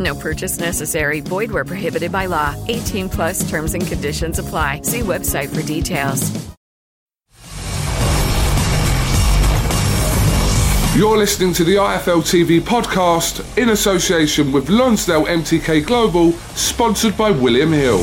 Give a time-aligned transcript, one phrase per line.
[0.00, 1.20] No purchase necessary.
[1.20, 2.56] Void where prohibited by law.
[2.68, 4.80] 18 plus terms and conditions apply.
[4.82, 6.50] See website for details.
[10.96, 17.30] You're listening to the IFL TV podcast in association with Lonsdale MTK Global, sponsored by
[17.30, 18.00] William Hill.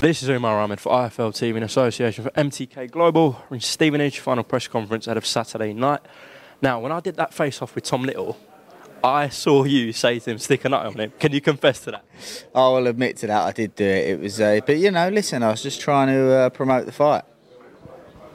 [0.00, 3.44] This is Umar Ahmed for IFL TV in association for MTK Global.
[3.50, 6.00] We're in Stevenage, final press conference ahead of Saturday night.
[6.62, 8.38] Now, when I did that face off with Tom Little,
[9.02, 11.12] I saw you say to him, stick a nut on him.
[11.18, 12.04] Can you confess to that?
[12.54, 13.46] I will admit to that.
[13.46, 14.08] I did do it.
[14.08, 16.92] It was, uh, but you know, listen, I was just trying to uh, promote the
[16.92, 17.24] fight.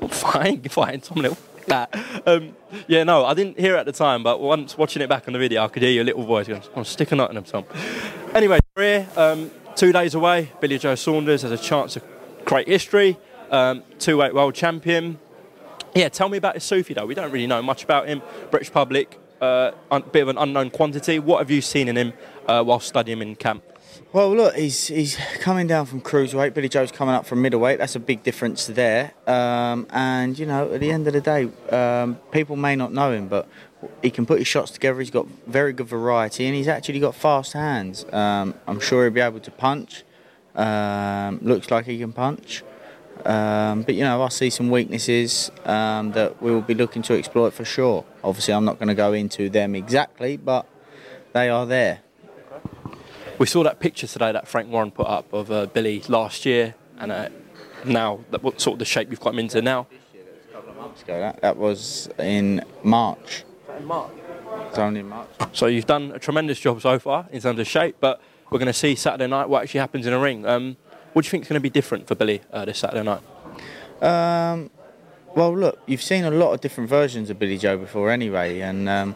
[0.10, 1.38] Fine, fine, Tom Little.
[1.66, 1.96] That.
[2.26, 2.58] Um,
[2.90, 5.34] yeah, no, I didn't hear it at the time, but once watching it back on
[5.34, 7.46] the video, I could hear your little voice going, oh, stick a nut in him,
[7.46, 7.64] Tom.
[8.34, 12.02] Anyway, career, um, two days away, Billy Joe Saunders has a chance to
[12.44, 13.18] create history.
[13.50, 15.20] Um, two-weight world champion.
[15.96, 17.06] Yeah, tell me about Isufi though.
[17.06, 18.22] We don't really know much about him.
[18.52, 21.20] British public, uh, a bit of an unknown quantity.
[21.20, 22.14] What have you seen in him
[22.48, 23.64] uh, while studying him in camp?
[24.12, 26.54] Well, look, he's he's coming down from cruiserweight.
[26.54, 27.80] Billy Joe's coming up from middleweight.
[27.80, 29.14] That's a big difference there.
[29.28, 33.12] Um, and you know, at the end of the day, um, people may not know
[33.12, 33.48] him, but
[34.02, 35.00] he can put his shots together.
[35.00, 38.06] He's got very good variety, and he's actually got fast hands.
[38.14, 40.04] Um, I'm sure he'll be able to punch.
[40.56, 42.64] Um, looks like he can punch.
[43.26, 47.18] Um, but you know, I see some weaknesses um, that we will be looking to
[47.18, 48.04] exploit for sure.
[48.24, 50.68] Obviously, I'm not going to go into them exactly, but
[51.32, 52.02] they are there.
[53.40, 56.76] We saw that picture today that Frank Warren put up of uh, Billy last year,
[57.00, 57.30] and uh,
[57.86, 59.88] now that, what sort of the shape you've got him into now.
[61.02, 63.46] Ago, that, that was in March.
[63.80, 64.12] In March.
[64.68, 65.28] It's only in March.
[65.54, 68.68] So you've done a tremendous job so far in terms of shape, but we're going
[68.68, 70.46] to see Saturday night what actually happens in a ring.
[70.46, 70.78] Um,
[71.14, 73.22] what do you think is going to be different for Billy uh, this Saturday night?
[74.02, 74.70] Um,
[75.36, 78.88] well, look, you've seen a lot of different versions of Billy Joe before, anyway, and
[78.90, 79.16] um,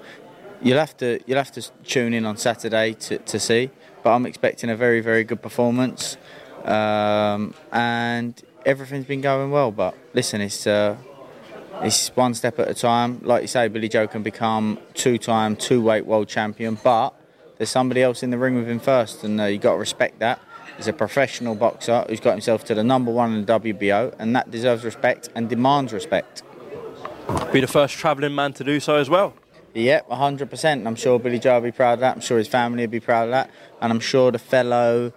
[0.62, 3.70] you'll have to you'll have to tune in on Saturday to, to see.
[4.04, 6.18] But I'm expecting a very very good performance,
[6.64, 9.72] um, and everything's been going well.
[9.72, 10.98] But listen, it's uh,
[11.82, 13.20] it's one step at a time.
[13.24, 17.14] Like you say, Billy Joe can become two-time two-weight world champion, but
[17.58, 20.20] there's somebody else in the ring with him first, and uh, you got to respect
[20.20, 20.40] that.
[20.78, 24.36] He's a professional boxer who's got himself to the number one in the WBO, and
[24.36, 26.44] that deserves respect and demands respect.
[27.52, 29.34] Be the first travelling man to do so as well.
[29.74, 30.88] Yep, 100%.
[30.88, 32.16] I'm sure Billy Joe will be proud of that.
[32.16, 33.52] I'm sure his family will be proud of that.
[33.82, 35.14] And I'm sure the fellow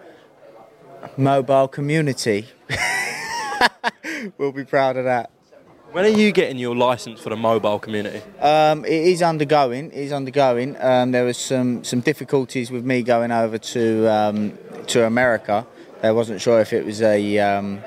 [1.17, 2.49] mobile community
[4.39, 5.31] will be proud of that.
[5.93, 8.23] When are you getting your license for the mobile community?
[8.39, 9.87] Um, it is undergoing.
[9.87, 10.77] It is undergoing.
[10.79, 14.57] Um, there was some, some difficulties with me going over to um,
[14.87, 15.67] to America.
[16.01, 17.81] I wasn't sure if it was a um,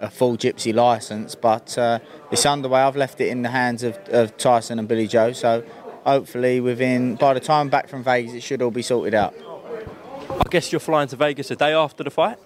[0.00, 1.98] a full Gypsy license, but uh,
[2.30, 2.80] it's underway.
[2.80, 5.32] I've left it in the hands of, of Tyson and Billy Joe.
[5.32, 5.62] So
[6.04, 9.34] hopefully, within by the time I'm back from Vegas, it should all be sorted out.
[10.30, 12.38] I guess you're flying to Vegas a day after the fight.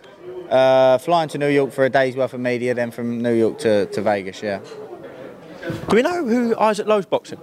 [0.50, 3.58] Uh, flying to New York for a day's worth of media, then from New York
[3.58, 4.42] to, to Vegas.
[4.42, 4.60] Yeah.
[5.66, 7.40] Do we know who Isaac Lowe's boxing?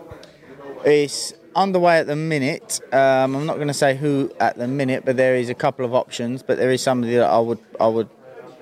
[0.86, 2.80] It's underway at the minute.
[2.94, 5.84] Um, I'm not going to say who at the minute, but there is a couple
[5.84, 6.42] of options.
[6.42, 8.10] But there is somebody that I would, I would,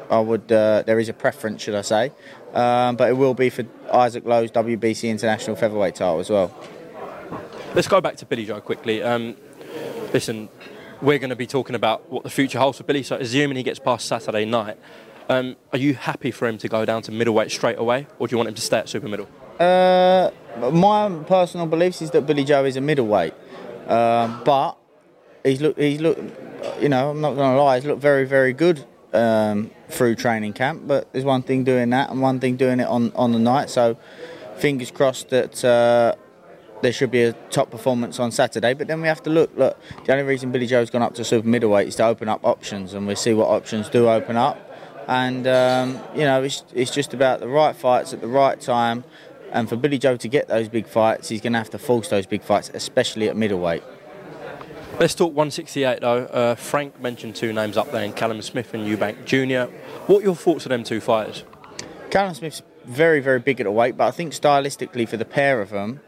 [0.09, 0.51] I would.
[0.51, 2.11] Uh, there is a preference, should I say?
[2.53, 3.63] Um, but it will be for
[3.93, 6.55] Isaac Lowe's WBC International Featherweight title as well.
[7.75, 9.03] Let's go back to Billy Joe quickly.
[9.03, 9.35] Um,
[10.11, 10.49] listen,
[11.03, 13.03] we're going to be talking about what the future holds for Billy.
[13.03, 14.77] So, assuming he gets past Saturday night,
[15.29, 18.33] um, are you happy for him to go down to middleweight straight away, or do
[18.33, 19.29] you want him to stay at super middle?
[19.61, 20.31] Uh,
[20.71, 23.33] my personal beliefs is that Billy Joe is a middleweight,
[23.87, 24.75] um, but
[25.43, 26.17] he's look he's look
[26.79, 30.53] you know I'm not going to lie he's looked very very good um, through training
[30.53, 30.87] camp.
[30.87, 33.69] But there's one thing doing that and one thing doing it on on the night.
[33.69, 33.97] So
[34.57, 35.63] fingers crossed that.
[35.63, 36.15] Uh,
[36.81, 39.55] there should be a top performance on Saturday, but then we have to look.
[39.55, 42.43] Look, the only reason Billy Joe's gone up to super middleweight is to open up
[42.43, 44.57] options, and we see what options do open up.
[45.07, 49.03] And um, you know, it's, it's just about the right fights at the right time.
[49.51, 52.07] And for Billy Joe to get those big fights, he's going to have to force
[52.07, 53.83] those big fights, especially at middleweight.
[55.00, 56.25] Let's talk 168 though.
[56.25, 59.71] Uh, Frank mentioned two names up there, in Callum Smith and Eubank Jr.
[60.06, 61.44] What are your thoughts on them two fighters?
[62.12, 65.62] Callum Smith's very, very big at the weight, but I think stylistically for the pair
[65.62, 66.01] of them,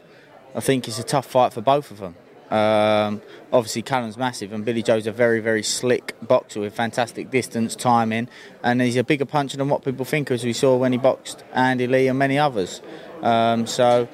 [0.54, 2.14] I think it's a tough fight for both of them.
[2.50, 7.74] Um, obviously, Callum's massive, and Billy Joe's a very, very slick boxer with fantastic distance,
[7.74, 8.28] timing,
[8.62, 11.42] and he's a bigger puncher than what people think, as we saw when he boxed
[11.52, 12.80] Andy Lee and many others.
[13.22, 14.08] Um, so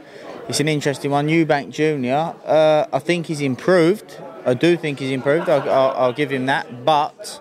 [0.48, 1.28] it's an interesting one.
[1.28, 4.18] Eubank Jr., uh, I think he's improved.
[4.44, 5.48] I do think he's improved.
[5.48, 7.40] I'll, I'll, I'll give him that, but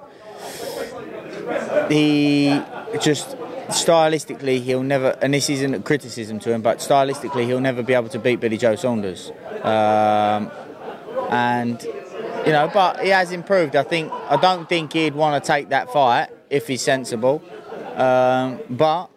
[1.89, 2.61] he
[3.01, 3.35] just
[3.69, 7.93] stylistically he'll never and this isn't a criticism to him but stylistically he'll never be
[7.93, 9.31] able to beat Billy Joe Saunders
[9.61, 10.51] um,
[11.29, 11.81] and
[12.45, 15.69] you know but he has improved I think I don't think he'd want to take
[15.69, 17.43] that fight if he's sensible
[17.95, 19.09] um, but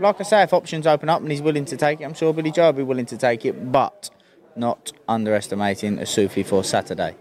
[0.00, 2.32] like I say if options open up and he's willing to take it I'm sure
[2.32, 4.10] Billy Joe will be willing to take it but
[4.56, 7.14] not underestimating Isufi for Saturday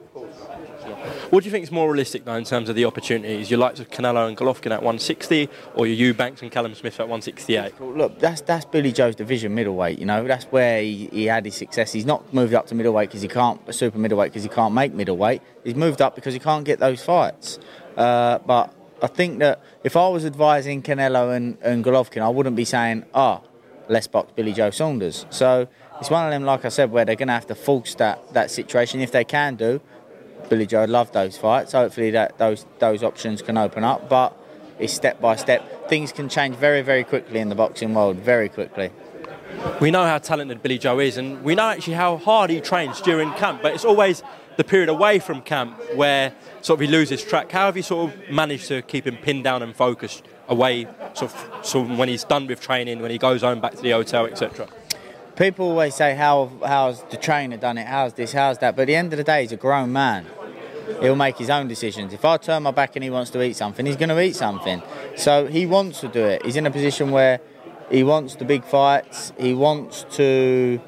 [1.29, 3.51] what do you think is more realistic, though, in terms of the opportunities?
[3.51, 7.07] Your likes of Canelo and Golovkin at 160, or your Eubanks and Callum Smith at
[7.07, 7.79] 168?
[7.79, 9.99] Look, that's that's Billy Joe's division middleweight.
[9.99, 11.93] You know, that's where he, he had his success.
[11.93, 14.93] He's not moved up to middleweight because he can't super middleweight because he can't make
[14.93, 15.43] middleweight.
[15.63, 17.59] He's moved up because he can't get those fights.
[17.95, 22.55] Uh, but I think that if I was advising Canelo and, and Golovkin, I wouldn't
[22.55, 23.47] be saying, ah, oh,
[23.87, 25.25] let's box Billy Joe Saunders.
[25.29, 25.67] So
[25.99, 28.33] it's one of them, like I said, where they're going to have to force that,
[28.33, 28.99] that situation.
[28.99, 29.81] If they can do,
[30.49, 31.73] Billy Joe love those fights.
[31.73, 34.35] Hopefully that those those options can open up, but
[34.79, 35.89] it's step by step.
[35.89, 38.91] Things can change very very quickly in the boxing world, very quickly.
[39.79, 43.01] We know how talented Billy Joe is, and we know actually how hard he trains
[43.01, 43.61] during camp.
[43.61, 44.23] But it's always
[44.57, 47.51] the period away from camp where sort of he loses track.
[47.51, 51.33] How have you sort of managed to keep him pinned down and focused away, sort
[51.33, 53.91] of, sort of when he's done with training, when he goes home back to the
[53.91, 54.67] hotel, etc
[55.35, 58.87] people always say how how's the trainer done it how's this how's that but at
[58.87, 60.25] the end of the day he's a grown man
[61.01, 62.13] he'll make his own decisions.
[62.13, 64.35] If I turn my back and he wants to eat something, he's going to eat
[64.35, 64.81] something.
[65.15, 66.45] So he wants to do it.
[66.45, 67.39] He's in a position where
[67.89, 69.33] he wants the big fights.
[69.37, 70.79] He wants to.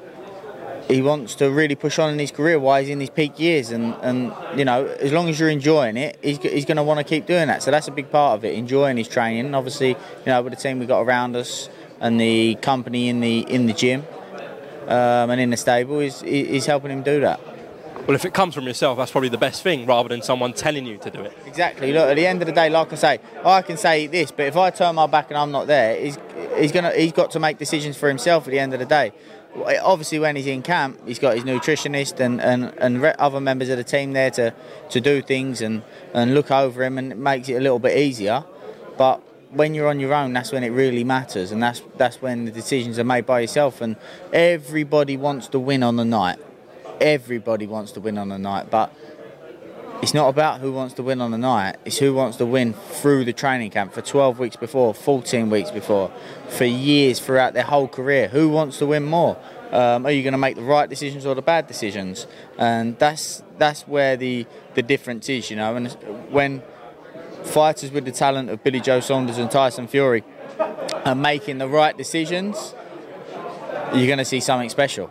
[0.88, 3.70] He wants to really push on in his career while he's in his peak years,
[3.70, 6.98] and, and you know, as long as you're enjoying it, he's, he's going to want
[6.98, 7.62] to keep doing that.
[7.62, 9.54] So that's a big part of it, enjoying his training.
[9.54, 9.96] Obviously, you
[10.26, 11.70] know, with the team we've got around us
[12.00, 14.04] and the company in the in the gym
[14.88, 17.40] um, and in the stable, is is helping him do that.
[18.06, 20.86] Well, if it comes from yourself, that's probably the best thing rather than someone telling
[20.86, 21.38] you to do it.
[21.46, 21.92] Exactly.
[21.92, 24.46] Look, at the end of the day, like I say, I can say this, but
[24.46, 26.18] if I turn my back and I'm not there, he's,
[26.58, 29.12] he's gonna he's got to make decisions for himself at the end of the day.
[29.84, 33.76] Obviously, when he's in camp, he's got his nutritionist and, and, and other members of
[33.76, 34.52] the team there to,
[34.90, 35.82] to do things and,
[36.12, 38.44] and look over him, and it makes it a little bit easier.
[38.96, 42.46] But when you're on your own, that's when it really matters, and that's that's when
[42.46, 43.80] the decisions are made by yourself.
[43.80, 43.94] And
[44.32, 46.40] everybody wants to win on the night
[47.02, 48.94] everybody wants to win on the night, but
[50.02, 51.76] it's not about who wants to win on the night.
[51.84, 55.70] It's who wants to win through the training camp for 12 weeks before, 14 weeks
[55.70, 56.10] before,
[56.48, 58.28] for years throughout their whole career.
[58.28, 59.36] Who wants to win more?
[59.70, 62.26] Um, are you going to make the right decisions or the bad decisions?
[62.58, 65.76] And that's that's where the the difference is, you know.
[65.76, 65.88] And
[66.30, 66.62] when
[67.44, 70.24] fighters with the talent of Billy Joe Saunders and Tyson Fury
[71.04, 72.74] are making the right decisions,
[73.94, 75.10] you're going to see something special.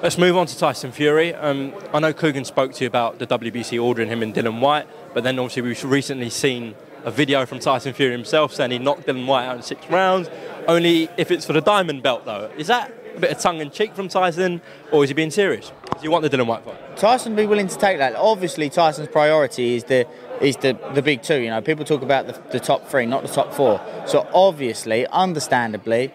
[0.00, 1.34] Let's move on to Tyson Fury.
[1.34, 4.86] Um, I know Kugan spoke to you about the WBC ordering him and Dillian Whyte,
[5.12, 9.08] but then obviously we've recently seen a video from Tyson Fury himself saying he knocked
[9.08, 10.30] Dillian Whyte out in six rounds.
[10.68, 12.48] Only if it's for the diamond belt, though.
[12.56, 14.60] Is that a bit of tongue in cheek from Tyson,
[14.92, 15.72] or is he being serious?
[15.90, 16.96] Do you want the Dillian Whyte fight?
[16.96, 18.14] Tyson be willing to take that.
[18.14, 20.06] Obviously, Tyson's priority is the
[20.40, 21.40] is the, the big two.
[21.40, 23.80] You know, people talk about the, the top three, not the top four.
[24.06, 26.14] So obviously, understandably,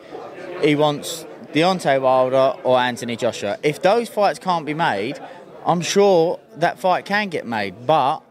[0.61, 3.57] he wants Deontay Wilder or Anthony Joshua.
[3.63, 5.19] If those fights can't be made,
[5.65, 8.21] I'm sure that fight can get made, but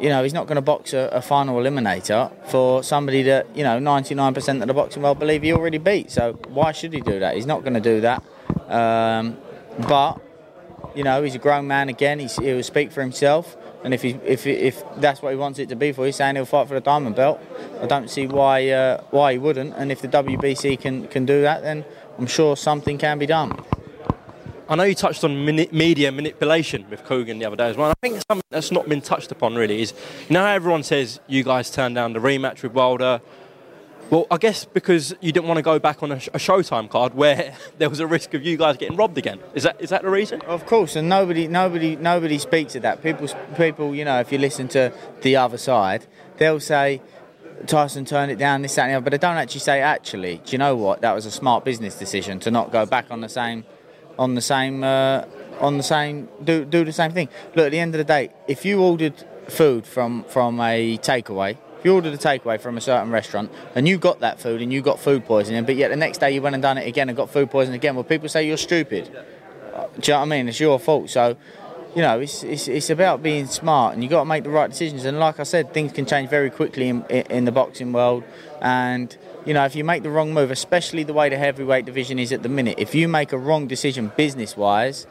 [0.00, 3.64] you know, he's not going to box a, a, final eliminator for somebody that, you
[3.64, 6.10] know, 99% of the boxing world believe he already beat.
[6.10, 7.34] So why should he do that?
[7.34, 8.22] He's not going to do that.
[8.68, 9.36] Um,
[9.88, 10.20] but,
[10.94, 12.20] you know, he's a grown man again.
[12.20, 13.56] He's, he will speak for himself.
[13.84, 16.34] And if he, if if that's what he wants it to be for, he's saying
[16.34, 17.40] he'll fight for the diamond belt.
[17.80, 19.74] I don't see why uh, why he wouldn't.
[19.76, 21.84] And if the WBC can can do that, then
[22.18, 23.56] I'm sure something can be done.
[24.68, 27.90] I know you touched on mani- media manipulation with Kugan the other day as well.
[27.90, 29.94] I think something that's not been touched upon really is,
[30.28, 33.22] you know, how everyone says you guys turned down the rematch with Wilder.
[34.10, 36.90] Well, I guess because you didn't want to go back on a, sh- a Showtime
[36.90, 39.38] card where there was a risk of you guys getting robbed again.
[39.54, 40.40] Is that is that the reason?
[40.42, 43.02] Of course, and nobody, nobody, nobody speaks of that.
[43.02, 46.06] People, people, you know, if you listen to the other side,
[46.38, 47.00] they'll say
[47.66, 50.40] Tyson turned it down, this, that, and the other, but they don't actually say, actually,
[50.44, 51.00] do you know what?
[51.00, 53.64] That was a smart business decision to not go back on the same,
[54.18, 55.24] on the same, uh,
[55.60, 57.28] on the same, do do the same thing.
[57.54, 61.56] Look, at the end of the day, if you ordered food from from a takeaway.
[61.78, 64.72] If you ordered a takeaway from a certain restaurant and you got that food and
[64.72, 67.08] you got food poisoning, but yet the next day you went and done it again
[67.08, 69.04] and got food poisoning again, well, people say you're stupid.
[69.04, 70.48] Do you know what I mean?
[70.48, 71.08] It's your fault.
[71.08, 71.36] So,
[71.98, 74.70] you know, it's, it's, it's about being smart and you've got to make the right
[74.70, 75.04] decisions.
[75.04, 78.22] And like I said, things can change very quickly in, in the boxing world.
[78.62, 82.20] And, you know, if you make the wrong move, especially the way the heavyweight division
[82.20, 85.08] is at the minute, if you make a wrong decision business wise,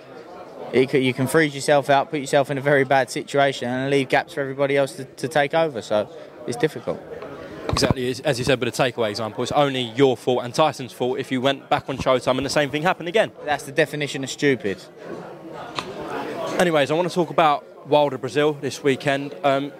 [0.72, 4.08] could, you can freeze yourself out, put yourself in a very bad situation, and leave
[4.08, 5.82] gaps for everybody else to, to take over.
[5.82, 6.10] So
[6.48, 7.02] it's difficult.
[7.68, 10.94] Exactly, as- as you said with the takeaway example, it's only your fault and Tyson's
[10.94, 13.34] fault if you went back on Showtime and the same thing happened again.
[13.44, 14.82] That's the definition of stupid.
[16.60, 19.36] Anyways, I want to talk about Wilder Breazeale this weekend.
[19.44, 19.72] Um,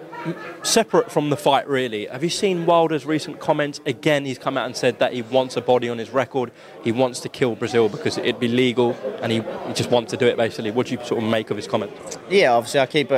[0.62, 3.80] separate from the fight, really, have you seen Wilder's recent comments?
[3.84, 6.52] Again, he's come out and said that he wants a body on his record.
[6.84, 10.16] He wants to kill Breazeale because it'd be legal, and he, he just wants to
[10.16, 10.36] do it.
[10.36, 11.90] Basically, what do you sort of make of his comment?
[12.30, 13.16] Yeah, obviously I keep a,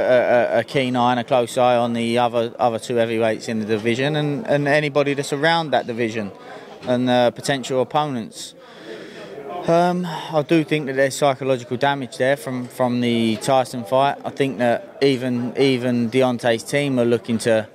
[0.54, 3.58] a, a keen eye and a close eye on the other other two heavyweights in
[3.58, 6.32] the division and, and anybody that's around that division
[6.84, 8.54] and uh, potential opponents.
[9.68, 14.16] Um, I do think that there's psychological damage there from, from the Tyson fight.
[14.24, 17.68] I think that even even Deontay's team are looking to.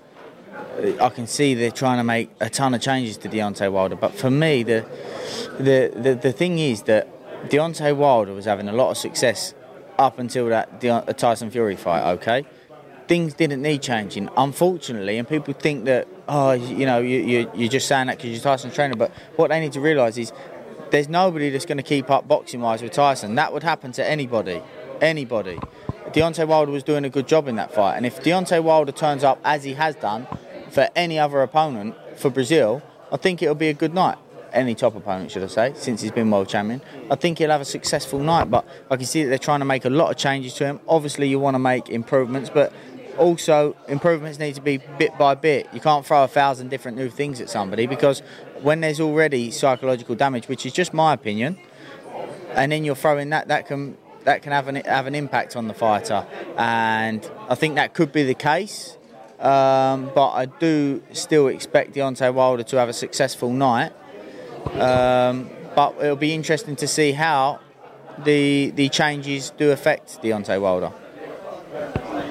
[0.99, 4.13] I can see they're trying to make a ton of changes to Deontay Wilder, but
[4.13, 4.85] for me, the
[5.59, 7.07] the the, the thing is that
[7.49, 9.53] Deontay Wilder was having a lot of success
[9.99, 12.13] up until that uh, Tyson Fury fight.
[12.13, 12.45] Okay,
[13.07, 17.69] things didn't need changing, unfortunately, and people think that oh, you know, you, you you're
[17.69, 20.33] just saying that because you're Tyson's trainer, but what they need to realise is
[20.95, 23.35] there's nobody that's going to keep up boxing wise with Tyson.
[23.35, 24.63] That would happen to anybody,
[25.01, 25.59] anybody.
[26.13, 29.21] Deontay Wilder was doing a good job in that fight, and if Deontay Wilder turns
[29.21, 30.25] up as he has done
[30.69, 34.17] for any other opponent for Breazeale, I think it'll be a good night.
[34.53, 36.81] Any top opponent, should I say, since he's been world champion.
[37.11, 39.65] I think he'll have a successful night, but I can see that they're trying to
[39.65, 40.79] make a lot of changes to him.
[40.87, 42.71] Obviously, you want to make improvements, but
[43.17, 45.67] also improvements need to be bit by bit.
[45.73, 48.21] You can't throw a thousand different new things at somebody because
[48.61, 51.57] when there's already psychological damage, which is just my opinion,
[52.51, 55.67] and then you're throwing that, that can that can have an have an impact on
[55.67, 56.25] the fighter,
[56.57, 58.97] and I think that could be the case.
[59.39, 63.91] Um, but I do still expect Deontay Wilder to have a successful night.
[64.73, 67.59] Um, but it'll be interesting to see how
[68.23, 70.91] the the changes do affect Deontay Wilder.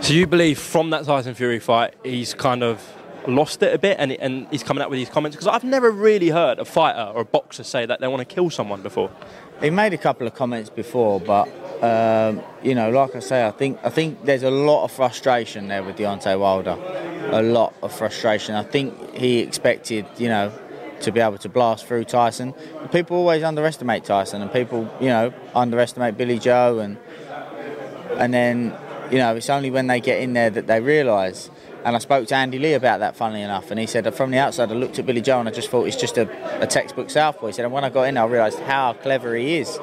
[0.05, 2.87] So you believe from that Tyson Fury fight, he's kind of
[3.27, 5.91] lost it a bit, and, and he's coming out with these comments because I've never
[5.91, 9.11] really heard a fighter or a boxer say that they want to kill someone before.
[9.63, 11.49] He made a couple of comments before, but
[11.83, 15.69] um, you know, like I say, I think I think there's a lot of frustration
[15.69, 16.77] there with Deontay Wilder.
[17.31, 18.57] A lot of frustration.
[18.57, 20.53] I think he expected, you know,
[21.01, 22.53] to be able to blast through Tyson.
[22.93, 26.99] People always underestimate Tyson, and people, you know, underestimate Billy Joe, and
[28.19, 28.77] and then,
[29.11, 31.51] you know, it's only when they get in there that they realise.
[31.85, 34.39] And I spoke to Andy Lee about that, funnily enough, and he said from the
[34.39, 37.11] outside I looked at Billy Joe and I just thought he's just a, a textbook
[37.11, 37.49] southpaw.
[37.49, 39.79] He said, and when I got in, I realised how clever he is.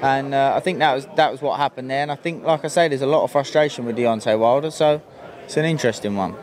[0.00, 2.02] And uh, I think that was that was what happened there.
[2.02, 5.02] And I think, like I say, there's a lot of frustration with Deontay Wilder, so
[5.44, 6.36] it's an interesting one.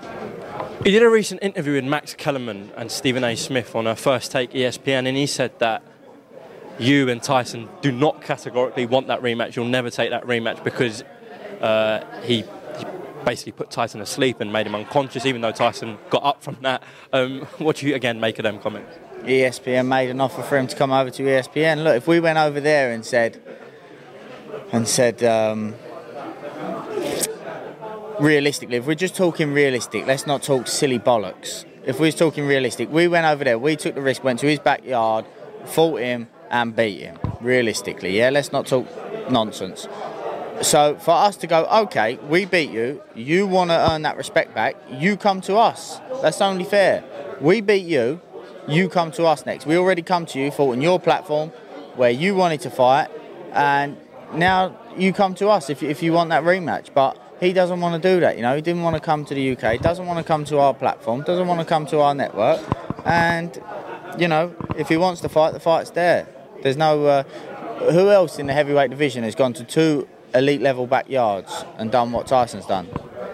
[0.84, 3.36] He did a recent interview with Max Kellerman and Stephen A.
[3.36, 5.82] Smith on a First Take ESPN, and he said that
[6.80, 9.56] you and Tyson do not categorically want that rematch.
[9.56, 11.04] You'll never take that rematch because
[11.62, 12.42] uh, he,
[12.78, 12.86] he
[13.26, 16.84] basically put Tyson asleep and made him unconscious, even though Tyson got up from that.
[17.14, 18.98] Um, what do you again make of them comments?
[19.24, 21.84] ESPN made an offer for him to come over to ESPN.
[21.84, 23.42] Look, if we went over there and said,
[24.72, 25.76] and said, um,
[28.20, 31.66] realistically, if we're just talking realistic, let's not talk silly bollocks.
[31.86, 34.60] If we're talking realistic, we went over there, we took the risk, went to his
[34.60, 35.26] backyard,
[35.66, 37.18] fought him, and beat him.
[37.42, 38.88] Realistically, yeah, let's not talk
[39.32, 39.88] nonsense.
[40.62, 44.56] So for us to go, okay, we beat you, you want to earn that respect
[44.56, 46.00] back, you come to us.
[46.22, 47.04] That's only fair.
[47.40, 48.22] We beat you,
[48.68, 49.66] you come to us next.
[49.66, 51.50] We already come to you, fought on your platform
[51.96, 53.10] where you wanted to fight,
[53.54, 53.98] and
[54.34, 56.94] now you come to us if, if you want that rematch.
[56.94, 58.36] But he doesn't want to do that.
[58.36, 59.80] You know, he didn't want to come to the UK.
[59.80, 61.22] Doesn't want to come to our platform.
[61.22, 62.62] Doesn't want to come to our network.
[63.06, 63.62] And
[64.18, 66.28] you know, if he wants to fight, the fight's there.
[66.62, 67.06] There's no.
[67.06, 67.24] Uh,
[67.92, 72.12] who else in the heavyweight division has gone to two elite level backyards and done
[72.12, 72.88] what Tyson's done?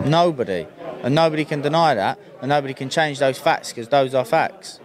[0.05, 0.67] Nobody.
[1.01, 4.79] And nobody can deny that, and nobody can change those facts because those are facts.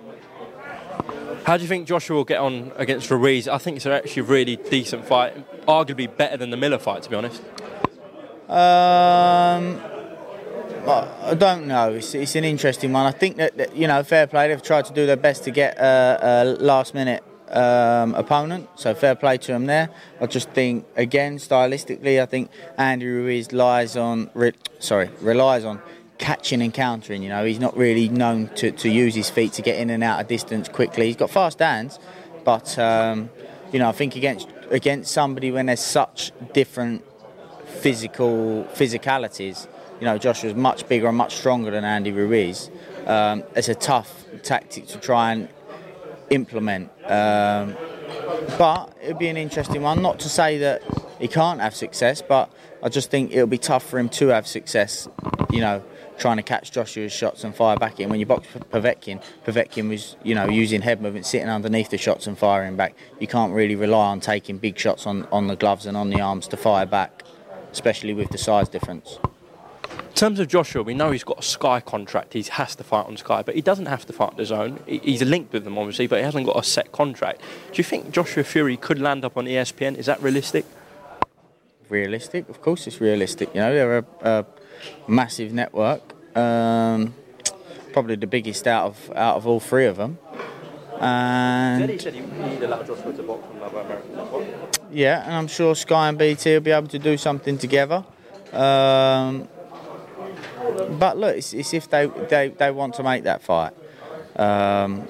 [1.44, 3.46] How do you think Joshua will get on against Ruiz?
[3.48, 5.32] I think it's actually a really decent fight,
[5.66, 7.40] arguably better than the Miller fight, to be honest.
[8.48, 9.80] Um,
[10.86, 11.92] I don't know.
[11.92, 13.06] It's, it's an interesting one.
[13.06, 14.48] I think that, that, you know, fair play.
[14.48, 18.94] They've tried to do their best to get a, a last minute um, opponent, so
[18.94, 19.90] fair play to him there.
[20.20, 25.80] I just think, again, stylistically, I think Andy Ruiz lies on, re, sorry, relies on
[26.18, 27.22] catching and countering.
[27.22, 30.02] You know, he's not really known to, to use his feet to get in and
[30.02, 31.06] out of distance quickly.
[31.06, 31.98] He's got fast hands,
[32.44, 33.30] but um,
[33.72, 37.04] you know, I think against against somebody when there's such different
[37.66, 39.66] physical physicalities.
[40.00, 42.70] You know, Joshua's much bigger and much stronger than Andy Ruiz.
[43.06, 45.48] Um, it's a tough tactic to try and
[46.30, 46.90] implement.
[47.04, 47.76] Um,
[48.58, 50.02] but it'll be an interesting one.
[50.02, 50.82] Not to say that
[51.18, 52.50] he can't have success, but
[52.82, 55.08] I just think it'll be tough for him to have success.
[55.50, 55.82] You know,
[56.18, 58.08] trying to catch Joshua's shots and fire back in.
[58.08, 61.99] When you box for Povetkin, Povetkin was, you know, using head movement, sitting underneath the
[61.99, 62.94] shots and firing back.
[63.20, 66.20] You can't really rely on taking big shots on, on the gloves and on the
[66.20, 67.23] arms to fire back,
[67.73, 69.18] especially with the size difference.
[70.18, 72.32] In terms of Joshua, we know he's got a Sky contract.
[72.32, 74.80] He has to fight on Sky, but he doesn't have to fight on his own.
[74.84, 77.40] He's linked with them, obviously, but he hasn't got a set contract.
[77.40, 79.94] Do you think Joshua Fury could land up on ESPN?
[79.94, 80.64] Is that realistic?
[81.88, 83.54] Realistic, of course, it's realistic.
[83.54, 84.46] You know, they're a, a
[85.06, 86.02] massive network,
[86.37, 87.14] um,
[87.92, 90.18] probably the biggest out of out of all three of them.
[90.98, 95.46] And he said he would allow Joshua to box on another American yeah, and I'm
[95.46, 98.04] sure Sky and BT will be able to do something together.
[98.52, 99.46] Um,
[100.99, 103.73] but look, it's, it's if they, they, they want to make that fight.
[104.37, 105.06] Um,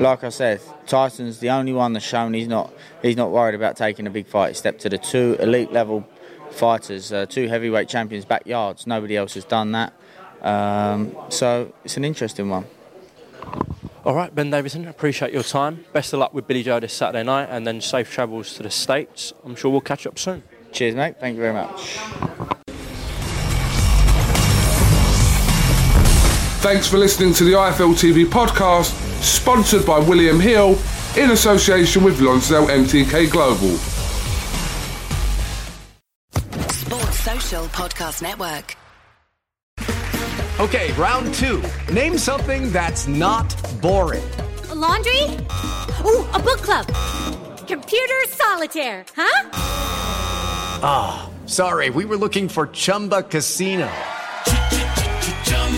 [0.00, 3.76] like I said, Tyson's the only one that's shown he's not he's not worried about
[3.76, 4.48] taking a big fight.
[4.48, 6.06] He stepped to the two elite level
[6.50, 8.86] fighters, uh, two heavyweight champions backyards.
[8.86, 9.92] Nobody else has done that.
[10.42, 12.66] Um, so it's an interesting one.
[14.04, 15.84] All right, Ben Davison, appreciate your time.
[15.92, 18.70] Best of luck with Billy Joe this Saturday night, and then safe travels to the
[18.70, 19.32] States.
[19.44, 20.44] I'm sure we'll catch up soon.
[20.70, 21.16] Cheers, mate.
[21.18, 22.65] Thank you very much.
[26.66, 28.90] Thanks for listening to the IFL TV podcast,
[29.22, 30.76] sponsored by William Hill
[31.16, 33.76] in association with Lonsdale MTK Global.
[36.72, 38.74] Sports Social Podcast Network.
[40.58, 41.62] Okay, round two.
[41.92, 43.46] Name something that's not
[43.80, 44.28] boring.
[44.68, 45.22] A laundry?
[46.04, 46.88] Ooh, a book club.
[47.68, 49.50] Computer solitaire, huh?
[50.82, 53.88] Ah, oh, sorry, we were looking for Chumba Casino.